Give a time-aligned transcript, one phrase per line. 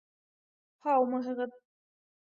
[0.87, 1.55] —Һаумыһығыҙ!